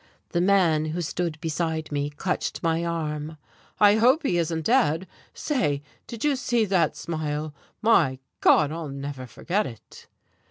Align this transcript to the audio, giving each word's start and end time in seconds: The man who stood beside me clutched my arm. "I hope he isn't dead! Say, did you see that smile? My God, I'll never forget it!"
The 0.29 0.41
man 0.41 0.85
who 0.85 1.01
stood 1.03 1.39
beside 1.41 1.91
me 1.91 2.09
clutched 2.09 2.63
my 2.63 2.83
arm. 2.83 3.37
"I 3.79 3.97
hope 3.97 4.23
he 4.23 4.39
isn't 4.39 4.65
dead! 4.65 5.05
Say, 5.35 5.83
did 6.07 6.25
you 6.25 6.35
see 6.35 6.65
that 6.65 6.95
smile? 6.95 7.53
My 7.83 8.17
God, 8.39 8.71
I'll 8.71 8.89
never 8.89 9.27
forget 9.27 9.67
it!" 9.67 10.07